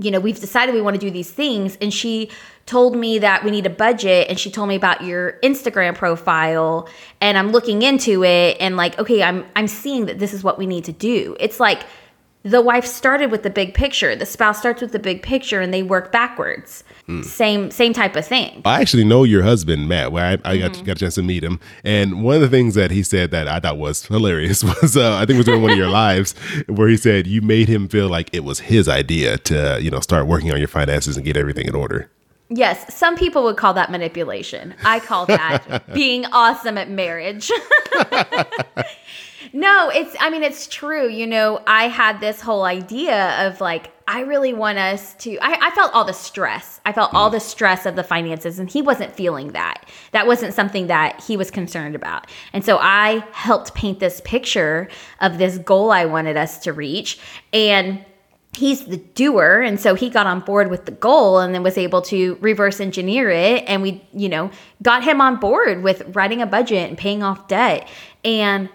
you 0.00 0.10
know, 0.10 0.20
we've 0.20 0.38
decided 0.38 0.74
we 0.74 0.80
want 0.80 0.94
to 0.94 1.00
do 1.00 1.10
these 1.10 1.30
things. 1.30 1.76
And 1.80 1.92
she 1.92 2.30
told 2.66 2.94
me 2.94 3.18
that 3.18 3.44
we 3.44 3.50
need 3.50 3.66
a 3.66 3.70
budget 3.70 4.28
and 4.28 4.38
she 4.38 4.50
told 4.50 4.68
me 4.68 4.76
about 4.76 5.02
your 5.02 5.38
Instagram 5.42 5.96
profile 5.96 6.88
and 7.20 7.36
I'm 7.36 7.50
looking 7.50 7.82
into 7.82 8.22
it 8.22 8.56
and 8.60 8.76
like, 8.76 8.98
okay, 8.98 9.22
I'm 9.22 9.44
I'm 9.56 9.66
seeing 9.66 10.06
that 10.06 10.20
this 10.20 10.32
is 10.32 10.44
what 10.44 10.56
we 10.56 10.66
need 10.66 10.84
to 10.84 10.92
do. 10.92 11.36
It's 11.40 11.58
like 11.58 11.82
the 12.42 12.62
wife 12.62 12.86
started 12.86 13.30
with 13.30 13.42
the 13.42 13.50
big 13.50 13.74
picture. 13.74 14.16
The 14.16 14.24
spouse 14.24 14.58
starts 14.58 14.80
with 14.80 14.92
the 14.92 14.98
big 14.98 15.22
picture 15.22 15.60
and 15.60 15.74
they 15.74 15.82
work 15.82 16.10
backwards. 16.10 16.84
Mm. 17.06 17.24
Same 17.24 17.70
same 17.70 17.92
type 17.92 18.16
of 18.16 18.26
thing. 18.26 18.62
I 18.64 18.80
actually 18.80 19.04
know 19.04 19.24
your 19.24 19.42
husband, 19.42 19.88
Matt. 19.88 20.12
Where 20.12 20.24
I, 20.24 20.32
I 20.32 20.56
mm-hmm. 20.56 20.60
got, 20.60 20.84
got, 20.84 20.96
a 20.96 21.00
chance 21.00 21.16
to 21.16 21.22
meet 21.22 21.44
him, 21.44 21.60
and 21.84 22.22
one 22.22 22.36
of 22.36 22.40
the 22.40 22.48
things 22.48 22.74
that 22.74 22.90
he 22.90 23.02
said 23.02 23.30
that 23.32 23.48
I 23.48 23.60
thought 23.60 23.78
was 23.78 24.06
hilarious 24.06 24.62
was 24.82 24.96
uh, 24.96 25.16
I 25.16 25.20
think 25.20 25.30
it 25.30 25.38
was 25.38 25.46
during 25.46 25.62
one 25.62 25.72
of 25.72 25.78
your 25.78 25.88
lives 25.90 26.32
where 26.66 26.88
he 26.88 26.96
said 26.96 27.26
you 27.26 27.42
made 27.42 27.68
him 27.68 27.88
feel 27.88 28.08
like 28.08 28.30
it 28.32 28.44
was 28.44 28.60
his 28.60 28.88
idea 28.88 29.38
to 29.38 29.78
you 29.82 29.90
know 29.90 30.00
start 30.00 30.26
working 30.26 30.52
on 30.52 30.58
your 30.58 30.68
finances 30.68 31.16
and 31.16 31.26
get 31.26 31.36
everything 31.36 31.66
in 31.66 31.74
order. 31.74 32.10
Yes, 32.52 32.92
some 32.92 33.16
people 33.16 33.44
would 33.44 33.56
call 33.56 33.74
that 33.74 33.92
manipulation. 33.92 34.74
I 34.84 34.98
call 34.98 35.26
that 35.26 35.84
being 35.94 36.26
awesome 36.26 36.78
at 36.78 36.90
marriage. 36.90 37.50
No, 39.52 39.90
it's, 39.92 40.14
I 40.20 40.30
mean, 40.30 40.42
it's 40.42 40.66
true. 40.66 41.08
You 41.08 41.26
know, 41.26 41.60
I 41.66 41.88
had 41.88 42.20
this 42.20 42.40
whole 42.40 42.64
idea 42.64 43.46
of 43.46 43.60
like, 43.60 43.90
I 44.06 44.20
really 44.20 44.52
want 44.52 44.78
us 44.78 45.14
to, 45.16 45.38
I, 45.38 45.68
I 45.68 45.70
felt 45.70 45.92
all 45.94 46.04
the 46.04 46.12
stress. 46.12 46.80
I 46.84 46.92
felt 46.92 47.14
all 47.14 47.28
mm-hmm. 47.28 47.34
the 47.34 47.40
stress 47.40 47.86
of 47.86 47.96
the 47.96 48.02
finances, 48.02 48.58
and 48.58 48.68
he 48.68 48.82
wasn't 48.82 49.14
feeling 49.14 49.52
that. 49.52 49.88
That 50.12 50.26
wasn't 50.26 50.54
something 50.54 50.88
that 50.88 51.22
he 51.22 51.36
was 51.36 51.50
concerned 51.50 51.94
about. 51.94 52.26
And 52.52 52.64
so 52.64 52.78
I 52.78 53.24
helped 53.32 53.74
paint 53.74 54.00
this 54.00 54.20
picture 54.24 54.88
of 55.20 55.38
this 55.38 55.58
goal 55.58 55.90
I 55.90 56.06
wanted 56.06 56.36
us 56.36 56.58
to 56.60 56.72
reach. 56.72 57.18
And 57.52 58.04
he's 58.52 58.86
the 58.86 58.96
doer 58.96 59.62
and 59.62 59.78
so 59.78 59.94
he 59.94 60.10
got 60.10 60.26
on 60.26 60.40
board 60.40 60.70
with 60.70 60.84
the 60.84 60.90
goal 60.90 61.38
and 61.38 61.54
then 61.54 61.62
was 61.62 61.78
able 61.78 62.02
to 62.02 62.36
reverse 62.40 62.80
engineer 62.80 63.30
it 63.30 63.62
and 63.68 63.80
we 63.80 64.04
you 64.12 64.28
know 64.28 64.50
got 64.82 65.04
him 65.04 65.20
on 65.20 65.38
board 65.38 65.84
with 65.84 66.02
writing 66.16 66.42
a 66.42 66.46
budget 66.46 66.88
and 66.88 66.98
paying 66.98 67.22
off 67.22 67.46
debt 67.46 67.88
and 68.24 68.68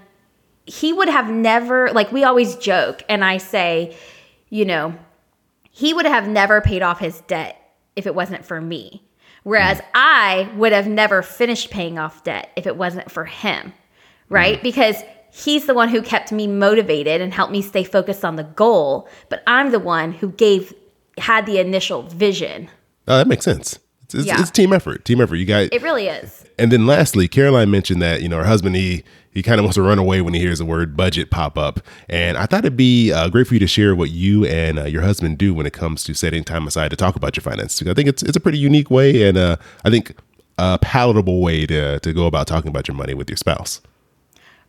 he 0.66 0.94
would 0.94 1.10
have 1.10 1.30
never 1.30 1.92
like 1.92 2.12
we 2.12 2.24
always 2.24 2.56
joke 2.56 3.04
and 3.08 3.24
I 3.24 3.38
say, 3.38 3.96
you 4.50 4.66
know, 4.66 4.96
he 5.72 5.94
would 5.94 6.06
have 6.06 6.28
never 6.28 6.62
paid 6.62 6.82
off 6.82 7.00
his 7.00 7.22
debt 7.22 7.62
if 7.96 8.08
it 8.08 8.16
wasn't 8.16 8.46
for 8.46 8.60
me. 8.62 9.04
Whereas 9.44 9.78
mm. 9.78 9.86
I 9.94 10.50
would 10.56 10.72
have 10.72 10.88
never 10.88 11.22
finished 11.22 11.70
paying 11.70 12.00
off 12.00 12.24
debt 12.24 12.50
if 12.56 12.66
it 12.66 12.78
wasn't 12.78 13.12
for 13.12 13.26
him. 13.26 13.74
Right? 14.28 14.60
Mm. 14.60 14.64
Because 14.64 15.04
he's 15.32 15.68
the 15.68 15.74
one 15.74 15.90
who 15.90 16.02
kept 16.02 16.32
me 16.32 16.48
motivated 16.48 17.22
and 17.22 17.34
helped 17.34 17.52
me 17.52 17.62
stay 17.62 17.84
focused 17.84 18.26
on 18.26 18.38
the 18.38 18.44
goal, 18.44 19.08
but 19.30 19.44
I'm 19.46 19.72
the 19.72 19.80
one 19.80 20.14
who 20.14 20.32
gave 20.32 20.74
had 21.18 21.46
the 21.46 21.60
initial 21.60 22.04
vision. 22.04 22.70
Oh, 23.08 23.18
that 23.18 23.28
makes 23.28 23.46
sense. 23.46 23.80
It's, 24.06 24.16
it's, 24.16 24.26
yeah. 24.28 24.40
it's 24.40 24.52
team 24.52 24.72
effort. 24.72 25.04
Team 25.04 25.20
effort. 25.20 25.36
You 25.36 25.46
guys. 25.46 25.70
It 25.72 25.82
really 25.82 26.08
is. 26.08 26.46
And 26.58 26.72
then 26.72 26.86
lastly, 26.86 27.28
Caroline 27.28 27.72
mentioned 27.72 28.02
that 28.02 28.22
you 28.22 28.30
know 28.30 28.38
her 28.38 28.46
husband 28.46 28.76
he 28.76 29.04
he 29.32 29.44
kind 29.44 29.60
of 29.60 29.66
wants 29.66 29.76
to 29.76 29.82
run 29.82 30.00
away 30.00 30.22
when 30.22 30.34
he 30.34 30.40
hears 30.40 30.60
the 30.60 30.66
word 30.66 30.96
budget 30.96 31.30
pop 31.30 31.58
up. 31.58 31.82
And 32.08 32.38
I 32.38 32.46
thought 32.46 32.60
it'd 32.60 32.78
be 32.78 33.12
uh, 33.12 33.30
great 33.30 33.48
for 33.48 33.56
you 33.56 33.60
to 33.60 33.68
share 33.68 33.94
what 33.96 34.12
you 34.12 34.46
and 34.46 34.80
uh, 34.80 34.86
your 34.86 35.02
husband 35.02 35.38
do 35.38 35.54
when 35.54 35.66
it 35.66 35.74
comes 35.74 36.04
to 36.06 36.14
setting 36.14 36.44
time 36.44 36.68
aside 36.68 36.90
to 36.92 36.96
talk 36.96 37.16
about 37.16 37.36
your 37.36 37.42
finances. 37.42 37.88
I 37.88 37.94
think 37.94 38.08
it's 38.08 38.24
it's 38.24 38.38
a 38.38 38.40
pretty 38.40 38.60
unique 38.60 38.92
way, 38.92 39.28
and 39.28 39.38
uh, 39.38 39.58
I 39.84 39.90
think 39.90 40.16
a 40.58 40.78
palatable 40.78 41.42
way 41.42 41.66
to 41.66 42.00
to 42.00 42.14
go 42.14 42.28
about 42.28 42.48
talking 42.48 42.70
about 42.70 42.88
your 42.88 42.96
money 42.96 43.14
with 43.14 43.30
your 43.30 43.38
spouse. 43.38 43.82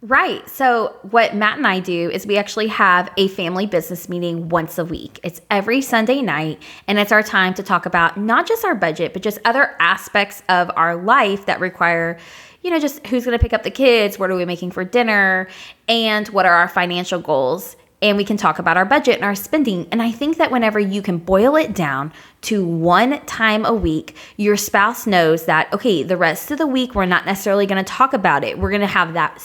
Right. 0.08 0.48
So, 0.48 0.94
what 1.10 1.34
Matt 1.34 1.56
and 1.58 1.66
I 1.66 1.80
do 1.80 2.10
is 2.10 2.28
we 2.28 2.38
actually 2.38 2.68
have 2.68 3.10
a 3.16 3.26
family 3.26 3.66
business 3.66 4.08
meeting 4.08 4.48
once 4.48 4.78
a 4.78 4.84
week. 4.84 5.18
It's 5.24 5.40
every 5.50 5.82
Sunday 5.82 6.22
night, 6.22 6.62
and 6.86 6.96
it's 6.96 7.10
our 7.10 7.24
time 7.24 7.54
to 7.54 7.64
talk 7.64 7.86
about 7.86 8.16
not 8.16 8.46
just 8.46 8.64
our 8.64 8.76
budget, 8.76 9.12
but 9.12 9.22
just 9.22 9.40
other 9.44 9.74
aspects 9.80 10.44
of 10.48 10.70
our 10.76 10.94
life 10.94 11.46
that 11.46 11.58
require 11.58 12.18
you 12.62 12.70
know, 12.70 12.78
just 12.78 13.04
who's 13.06 13.24
going 13.24 13.36
to 13.36 13.42
pick 13.42 13.52
up 13.52 13.62
the 13.62 13.70
kids, 13.70 14.18
what 14.18 14.30
are 14.30 14.36
we 14.36 14.44
making 14.44 14.72
for 14.72 14.84
dinner, 14.84 15.48
and 15.88 16.28
what 16.28 16.46
are 16.46 16.54
our 16.54 16.68
financial 16.68 17.20
goals. 17.20 17.76
And 18.02 18.16
we 18.16 18.24
can 18.24 18.36
talk 18.36 18.58
about 18.58 18.76
our 18.76 18.84
budget 18.84 19.16
and 19.16 19.24
our 19.24 19.34
spending. 19.34 19.86
And 19.90 20.02
I 20.02 20.10
think 20.10 20.36
that 20.38 20.50
whenever 20.50 20.78
you 20.78 21.00
can 21.00 21.18
boil 21.18 21.56
it 21.56 21.74
down 21.74 22.12
to 22.42 22.64
one 22.64 23.24
time 23.26 23.64
a 23.64 23.72
week, 23.72 24.16
your 24.36 24.56
spouse 24.56 25.06
knows 25.06 25.46
that, 25.46 25.72
okay, 25.72 26.02
the 26.02 26.16
rest 26.16 26.50
of 26.50 26.58
the 26.58 26.66
week, 26.66 26.94
we're 26.94 27.06
not 27.06 27.24
necessarily 27.24 27.66
going 27.66 27.82
to 27.82 27.88
talk 27.88 28.12
about 28.12 28.44
it. 28.44 28.58
We're 28.58 28.70
going 28.70 28.80
to 28.82 28.86
have 28.86 29.14
that 29.14 29.40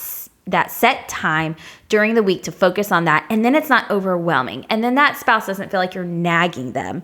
that 0.48 0.72
set 0.72 1.08
time 1.08 1.56
during 1.90 2.16
the 2.16 2.24
week 2.24 2.44
to 2.44 2.52
focus 2.52 2.92
on 2.92 3.06
that 3.06 3.26
and 3.30 3.46
then 3.46 3.56
it's 3.56 3.70
not 3.70 3.90
overwhelming 3.92 4.66
and 4.70 4.84
then 4.84 4.96
that 4.96 5.18
spouse 5.18 5.46
doesn't 5.48 5.70
feel 5.70 5.80
like 5.80 5.94
you're 5.94 6.04
nagging 6.04 6.72
them 6.74 7.04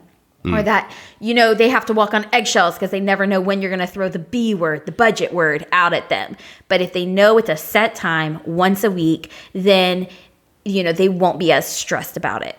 or 0.53 0.63
that 0.63 0.89
you 1.19 1.33
know 1.33 1.53
they 1.53 1.67
have 1.67 1.85
to 1.85 1.93
walk 1.93 2.13
on 2.13 2.25
eggshells 2.31 2.75
because 2.75 2.89
they 2.89 3.01
never 3.01 3.27
know 3.27 3.41
when 3.41 3.61
you're 3.61 3.69
going 3.69 3.85
to 3.85 3.87
throw 3.87 4.07
the 4.07 4.19
b 4.19 4.55
word 4.55 4.85
the 4.85 4.91
budget 4.93 5.33
word 5.33 5.65
out 5.73 5.93
at 5.93 6.07
them 6.07 6.37
but 6.69 6.79
if 6.79 6.93
they 6.93 7.05
know 7.05 7.37
it's 7.37 7.49
a 7.49 7.57
set 7.57 7.95
time 7.95 8.39
once 8.45 8.83
a 8.83 8.89
week 8.89 9.29
then 9.51 10.07
you 10.63 10.83
know 10.83 10.93
they 10.93 11.09
won't 11.09 11.37
be 11.37 11.51
as 11.51 11.67
stressed 11.67 12.15
about 12.15 12.45
it 12.45 12.57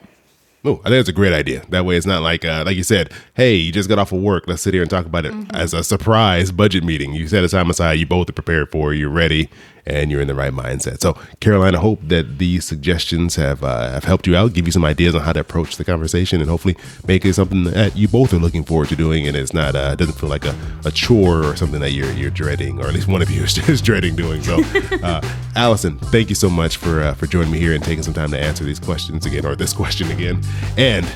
Oh, 0.65 0.81
I 0.85 0.89
think 0.89 0.99
that's 0.99 1.09
a 1.09 1.13
great 1.13 1.33
idea. 1.33 1.65
That 1.69 1.85
way, 1.85 1.97
it's 1.97 2.05
not 2.05 2.21
like, 2.23 2.45
uh, 2.45 2.65
like 2.67 2.77
you 2.77 2.83
said, 2.83 3.13
hey, 3.35 3.55
you 3.55 3.71
just 3.71 3.89
got 3.89 4.01
off 4.01 4.11
of 4.11 4.21
work. 4.21 4.45
Let's 4.49 4.61
sit 4.61 4.75
here 4.75 4.83
and 4.83 4.91
talk 4.91 5.07
about 5.07 5.25
it 5.25 5.33
as 5.55 5.73
a 5.73 5.85
surprise 5.85 6.51
budget 6.51 6.83
meeting. 6.83 7.15
You 7.15 7.29
set 7.29 7.45
a 7.45 7.49
time 7.49 7.71
aside. 7.71 7.93
You 7.93 8.07
both 8.07 8.29
are 8.29 8.33
prepared 8.33 8.71
for. 8.73 8.93
it, 8.93 8.99
You're 8.99 9.09
ready, 9.09 9.49
and 9.89 10.11
you're 10.11 10.21
in 10.21 10.29
the 10.29 10.35
right 10.35 10.53
mindset. 10.53 11.01
So, 11.01 11.17
Caroline, 11.41 11.75
I 11.75 11.79
hope 11.81 12.01
that 12.03 12.39
these 12.39 12.65
suggestions 12.65 13.37
have 13.37 13.65
uh, 13.65 13.91
have 13.91 14.05
helped 14.05 14.27
you 14.27 14.37
out, 14.37 14.53
give 14.53 14.67
you 14.67 14.73
some 14.73 14.85
ideas 14.85 15.15
on 15.15 15.23
how 15.23 15.33
to 15.33 15.41
approach 15.41 15.77
the 15.77 15.85
conversation, 15.85 16.41
and 16.41 16.51
hopefully 16.51 16.77
make 17.07 17.25
it 17.25 17.35
something 17.35 17.65
that 17.65 17.97
you 17.97 18.09
both 18.09 18.33
are 18.33 18.39
looking 18.39 18.65
forward 18.65 18.89
to 18.89 18.97
doing, 18.97 19.27
and 19.27 19.37
it's 19.37 19.55
not 19.55 19.75
uh, 19.75 19.95
doesn't 19.95 20.15
feel 20.15 20.29
like 20.29 20.45
a, 20.45 20.55
a 20.85 20.91
chore 20.91 21.45
or 21.45 21.57
something 21.57 21.81
that 21.81 21.93
you're 21.93 22.13
you're 22.13 22.31
dreading, 22.31 22.79
or 22.79 22.87
at 22.87 22.95
least 22.95 23.09
one 23.09 23.23
of 23.23 23.31
you 23.31 23.43
is, 23.45 23.69
is 23.69 23.83
dreading 23.83 24.15
doing. 24.15 24.43
So, 24.43 24.63
uh, 25.03 25.21
Allison, 25.57 25.99
thank 25.99 26.29
you 26.29 26.35
so 26.35 26.51
much 26.51 26.77
for 26.77 27.01
uh, 27.03 27.15
for 27.15 27.27
joining 27.27 27.51
me 27.51 27.59
here 27.59 27.75
and 27.75 27.83
taking 27.83 28.03
some 28.03 28.15
time 28.15 28.31
to 28.31 28.39
answer 28.39 28.65
these 28.65 28.79
questions 28.79 29.27
again, 29.27 29.47
or 29.47 29.57
this 29.57 29.73
question 29.73 30.11
again, 30.11 30.43
and 30.77 31.07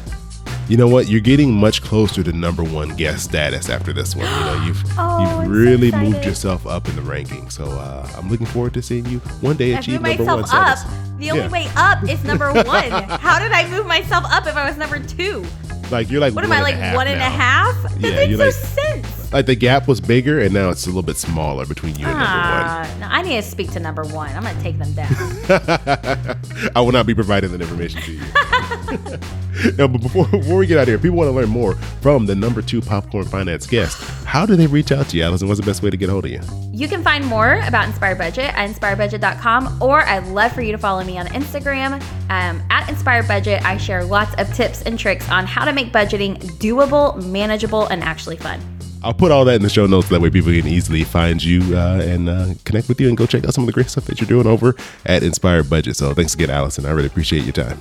you 0.73 0.79
know 0.79 0.89
what? 0.89 1.07
You're 1.07 1.21
getting 1.21 1.53
much 1.53 1.83
closer 1.83 2.23
to 2.23 2.33
number 2.33 2.65
one 2.65 2.97
guest 2.97 3.25
status 3.25 3.69
after 3.69 3.93
this 3.93 4.17
one. 4.17 4.25
You 4.25 4.31
know, 4.41 4.65
you've 4.67 4.83
Oh, 4.99 5.21
you've 5.21 5.29
I'm 5.31 5.45
so 5.45 5.51
really 5.51 5.93
moved 5.93 6.25
yourself 6.25 6.67
up 6.67 6.89
in 6.89 6.97
the 6.97 7.03
ranking. 7.03 7.51
So 7.51 7.65
uh, 7.67 8.09
I'm 8.17 8.31
looking 8.31 8.47
forward 8.47 8.73
to 8.73 8.81
seeing 8.83 9.05
you 9.05 9.19
one 9.43 9.57
day 9.59 9.75
I 9.75 9.81
achieve 9.81 10.01
number 10.01 10.25
one 10.25 10.41
myself 10.41 10.41
up. 10.55 10.79
status. 10.79 10.99
The 11.19 11.31
only 11.31 11.43
Yeah. 11.45 11.51
way 11.51 11.69
up 11.77 12.03
is 12.09 12.25
number 12.31 12.51
one. 12.55 12.91
How 12.91 13.39
did 13.39 13.53
I 13.53 13.69
move 13.69 13.87
myself 13.87 14.25
up 14.33 14.47
if 14.47 14.57
I 14.57 14.67
was 14.67 14.79
number 14.79 14.99
two? 14.99 15.45
Like 15.91 16.11
you're 16.11 16.23
like 16.23 16.35
What 16.35 16.43
am 16.45 16.53
I 16.53 16.63
like 16.63 16.95
one 16.97 17.07
and 17.07 17.21
a 17.21 17.25
half? 17.25 17.75
That 17.83 18.01
Yeah, 18.01 18.17
makes 18.17 18.39
no 18.39 18.45
like- 18.47 18.55
sense. 18.55 19.33
Like 19.33 19.45
the 19.47 19.55
gap 19.55 19.89
was 19.89 19.99
bigger, 19.99 20.41
and 20.41 20.53
now 20.53 20.69
it's 20.69 20.85
a 20.85 20.89
little 20.91 21.03
bit 21.03 21.17
smaller 21.17 21.65
between 21.65 21.95
you 21.97 22.05
and 22.07 22.19
number 22.19 22.25
one. 22.27 22.65
Ah, 22.67 22.97
no, 23.01 23.07
I 23.11 23.23
need 23.23 23.37
to 23.37 23.43
speak 23.43 23.71
to 23.73 23.81
number 23.81 24.05
one. 24.05 24.31
I'm 24.37 24.43
gonna 24.43 24.63
take 24.63 24.79
them 24.79 24.93
down. 24.93 25.09
I 26.77 26.81
will 26.83 26.93
not 26.93 27.07
be 27.07 27.15
providing 27.15 27.51
that 27.53 27.61
information 27.63 28.03
to 28.03 28.13
you. 28.13 29.19
no, 29.79 29.89
but 29.89 30.01
before 30.01 30.27
before 30.29 30.59
we 30.59 30.67
get 30.67 30.79
out 30.79 30.83
of 30.83 30.89
here, 30.89 30.97
if 30.97 31.03
people 31.03 31.19
want 31.19 31.29
to 31.29 31.33
learn 31.33 31.49
more 31.49 31.75
from 32.01 32.27
the 32.27 32.35
number 32.35 32.63
two 32.63 32.81
popcorn 32.81 33.25
finance 33.25 33.67
guest. 33.67 34.03
How 34.25 34.47
do 34.47 34.57
they 34.57 34.67
reach 34.67 34.93
out 34.93 35.09
to 35.11 35.17
you, 35.17 35.25
Allison? 35.25 35.49
What's 35.49 35.61
the 35.61 35.67
best 35.67 35.83
way 35.83 35.91
to 35.91 35.97
get 35.97 36.09
a 36.09 36.13
hold 36.13 36.25
of 36.25 36.31
you? 36.31 36.41
You 36.73 36.89
can 36.89 37.03
find 37.03 37.27
more 37.27 37.61
about 37.67 37.87
Inspired 37.87 38.19
Budget 38.19 38.47
at 38.55 38.71
inspiredbudget.com, 38.71 39.83
or 39.83 40.01
I'd 40.03 40.27
love 40.29 40.53
for 40.53 40.63
you 40.63 40.73
to 40.73 40.79
follow 40.79 41.05
me 41.05 41.19
on 41.19 41.27
Instagram 41.27 42.03
um, 42.31 42.63
at 42.71 42.89
Inspired 42.89 43.29
Budget. 43.29 43.63
I 43.65 43.77
share 43.77 44.05
lots 44.05 44.35
of 44.41 44.53
tips 44.55 44.83
and 44.83 44.99
tricks 44.99 45.29
on 45.31 45.45
how 45.45 45.65
to 45.65 45.73
make 45.73 45.93
budgeting 45.93 46.39
doable, 46.59 47.23
manageable, 47.27 47.87
and 47.89 48.03
actually 48.03 48.37
fun. 48.37 48.61
I'll 49.05 49.13
put 49.13 49.33
all 49.33 49.45
that 49.47 49.57
in 49.57 49.63
the 49.63 49.69
show 49.69 49.87
notes. 49.87 50.09
That 50.09 50.21
way, 50.21 50.31
people 50.31 50.53
can 50.53 50.67
easily 50.67 51.05
find 51.05 51.43
you 51.43 51.77
uh, 51.77 52.01
and 52.03 52.29
uh, 52.29 52.55
connect 52.65 52.89
with 52.89 53.01
you 53.01 53.09
and 53.09 53.17
go 53.17 53.27
check 53.27 53.45
out 53.45 53.53
some 53.53 53.65
of 53.65 53.67
the 53.67 53.73
great 53.73 53.91
stuff 53.91 54.05
that 54.07 54.21
you're 54.21 54.29
doing 54.29 54.47
over 54.47 54.77
at 55.05 55.23
Inspired 55.23 55.69
Budget. 55.69 55.97
So, 55.97 56.15
thanks 56.15 56.35
again, 56.35 56.51
Allison. 56.51 56.87
I 56.87 56.91
really 56.91 57.09
appreciate 57.09 57.43
your 57.43 57.53
time. 57.53 57.81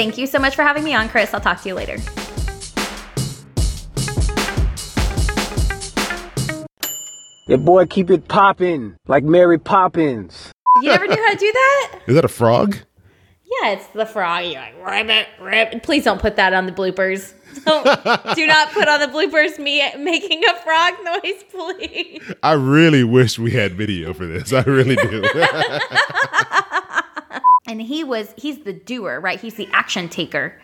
Thank 0.00 0.16
you 0.16 0.26
so 0.26 0.38
much 0.38 0.56
for 0.56 0.62
having 0.62 0.82
me 0.82 0.94
on, 0.94 1.10
Chris. 1.10 1.34
I'll 1.34 1.42
talk 1.42 1.60
to 1.60 1.68
you 1.68 1.74
later. 1.74 1.98
Your 7.46 7.58
boy 7.58 7.84
keep 7.84 8.08
it 8.08 8.26
poppin' 8.26 8.96
like 9.08 9.24
Mary 9.24 9.58
Poppins. 9.58 10.52
You 10.80 10.90
ever 10.90 11.06
knew 11.06 11.22
how 11.22 11.32
to 11.32 11.36
do 11.36 11.52
that? 11.52 11.98
Is 12.06 12.14
that 12.14 12.24
a 12.24 12.28
frog? 12.28 12.78
Yeah, 13.44 13.72
it's 13.72 13.88
the 13.88 14.06
frog. 14.06 14.46
You're 14.46 14.54
like, 14.54 14.74
ribbit, 14.82 15.26
ribbit. 15.38 15.82
Please 15.82 16.04
don't 16.04 16.18
put 16.18 16.36
that 16.36 16.54
on 16.54 16.64
the 16.64 16.72
bloopers. 16.72 17.34
Don't, 17.64 17.84
do 18.36 18.46
not 18.46 18.70
put 18.70 18.86
on 18.86 19.00
the 19.00 19.08
bloopers 19.08 19.58
me 19.58 19.82
making 19.98 20.44
a 20.44 20.54
frog 20.62 20.94
noise, 21.04 21.42
please. 21.50 22.32
I 22.44 22.52
really 22.52 23.02
wish 23.02 23.40
we 23.40 23.50
had 23.50 23.74
video 23.74 24.14
for 24.14 24.24
this. 24.24 24.52
I 24.52 24.62
really 24.62 24.94
do. 24.94 25.24
And 27.70 27.80
he 27.80 28.02
was, 28.02 28.34
he's 28.36 28.58
the 28.64 28.72
doer, 28.72 29.20
right? 29.20 29.40
He's 29.40 29.54
the 29.54 29.68
action 29.72 30.08
taker. 30.08 30.60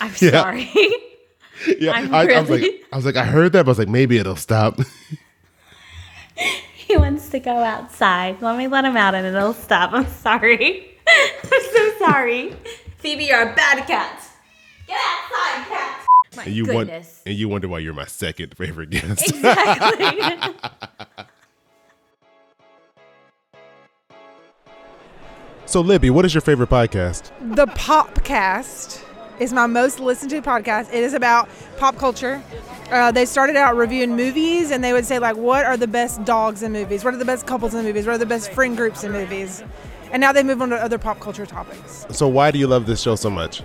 I'm 0.00 0.10
Yeah. 0.18 0.30
sorry. 0.30 0.70
yeah, 1.78 1.92
I'm 1.92 2.14
I, 2.14 2.20
I 2.32 2.40
was 2.40 2.48
like, 2.48 2.62
I 2.90 2.96
was 2.96 3.04
like, 3.04 3.16
I 3.16 3.24
heard 3.26 3.52
that, 3.52 3.64
but 3.64 3.68
I 3.68 3.72
was 3.72 3.78
like, 3.78 3.88
maybe 3.88 4.16
it'll 4.16 4.36
stop. 4.36 4.80
he 6.74 6.96
wants 6.96 7.28
to 7.28 7.38
go 7.40 7.58
outside. 7.58 8.40
Let 8.40 8.56
me 8.56 8.68
let 8.68 8.86
him 8.86 8.96
out 8.96 9.14
and 9.14 9.26
it'll 9.26 9.52
stop. 9.52 9.92
I'm 9.92 10.06
sorry. 10.06 10.96
I'm 11.06 11.60
so 11.74 11.90
sorry. 11.98 12.56
Phoebe, 12.96 13.24
you're 13.24 13.42
a 13.42 13.54
bad 13.54 13.86
cat. 13.86 14.26
Get 14.86 14.96
outside, 14.96 15.68
cat. 15.68 16.06
My 16.36 16.44
And 16.44 16.54
you 16.54 16.64
want, 16.64 16.88
goodness. 16.88 17.20
and 17.26 17.34
you 17.34 17.50
wonder 17.50 17.68
why 17.68 17.80
you're 17.80 17.92
my 17.92 18.06
second 18.06 18.56
favorite 18.56 18.88
guest. 18.88 19.28
Exactly. 19.28 20.54
So, 25.74 25.80
Libby, 25.80 26.08
what 26.08 26.24
is 26.24 26.32
your 26.32 26.40
favorite 26.40 26.70
podcast? 26.70 27.32
The 27.56 27.66
Popcast 27.66 29.02
is 29.40 29.52
my 29.52 29.66
most 29.66 29.98
listened 29.98 30.30
to 30.30 30.40
podcast. 30.40 30.86
It 30.92 31.02
is 31.02 31.14
about 31.14 31.48
pop 31.78 31.96
culture. 31.96 32.40
Uh, 32.92 33.10
they 33.10 33.26
started 33.26 33.56
out 33.56 33.74
reviewing 33.74 34.14
movies, 34.14 34.70
and 34.70 34.84
they 34.84 34.92
would 34.92 35.04
say 35.04 35.18
like, 35.18 35.36
"What 35.36 35.64
are 35.64 35.76
the 35.76 35.88
best 35.88 36.24
dogs 36.24 36.62
in 36.62 36.70
movies? 36.70 37.02
What 37.02 37.12
are 37.12 37.16
the 37.16 37.24
best 37.24 37.48
couples 37.48 37.74
in 37.74 37.84
movies? 37.84 38.06
What 38.06 38.14
are 38.14 38.18
the 38.18 38.24
best 38.24 38.52
friend 38.52 38.76
groups 38.76 39.02
in 39.02 39.10
movies?" 39.10 39.64
And 40.12 40.20
now 40.20 40.30
they 40.30 40.44
move 40.44 40.62
on 40.62 40.68
to 40.68 40.76
other 40.76 40.96
pop 40.96 41.18
culture 41.18 41.44
topics. 41.44 42.06
So, 42.10 42.28
why 42.28 42.52
do 42.52 42.60
you 42.60 42.68
love 42.68 42.86
this 42.86 43.02
show 43.02 43.16
so 43.16 43.28
much? 43.28 43.64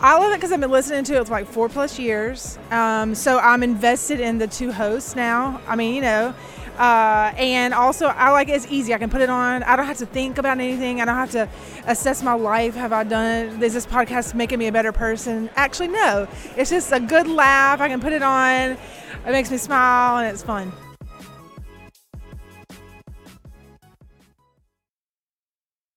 I 0.00 0.18
love 0.18 0.32
it 0.32 0.38
because 0.38 0.50
I've 0.50 0.58
been 0.58 0.72
listening 0.72 1.04
to 1.04 1.20
it 1.20 1.26
for 1.28 1.30
like 1.30 1.46
four 1.46 1.68
plus 1.68 2.00
years. 2.00 2.58
Um, 2.72 3.14
so 3.14 3.38
I'm 3.38 3.62
invested 3.62 4.18
in 4.18 4.38
the 4.38 4.48
two 4.48 4.72
hosts 4.72 5.14
now. 5.14 5.60
I 5.68 5.76
mean, 5.76 5.94
you 5.94 6.00
know, 6.00 6.34
uh, 6.78 7.32
and 7.36 7.74
also 7.74 8.06
I 8.06 8.30
like 8.30 8.48
it's 8.48 8.66
easy. 8.70 8.94
I 8.94 8.98
can 8.98 9.10
put 9.10 9.20
it 9.20 9.30
on. 9.30 9.62
I 9.62 9.76
don't 9.76 9.86
have 9.86 9.98
to 9.98 10.06
think 10.06 10.38
about 10.38 10.58
anything. 10.58 11.00
I 11.00 11.04
don't 11.04 11.14
have 11.14 11.30
to 11.32 11.48
assess 11.86 12.22
my 12.22 12.34
life. 12.34 12.74
Have 12.74 12.92
I 12.92 13.04
done? 13.04 13.62
Is 13.62 13.74
this 13.74 13.86
podcast 13.86 14.34
making 14.34 14.58
me 14.58 14.66
a 14.66 14.72
better 14.72 14.92
person? 14.92 15.50
Actually, 15.56 15.88
no. 15.88 16.26
It's 16.56 16.70
just 16.70 16.92
a 16.92 17.00
good 17.00 17.26
laugh. 17.28 17.80
I 17.80 17.88
can 17.88 18.00
put 18.00 18.12
it 18.12 18.22
on. 18.22 18.70
It 18.70 19.30
makes 19.30 19.50
me 19.50 19.56
smile 19.56 20.18
and 20.18 20.32
it's 20.32 20.42
fun. 20.42 20.72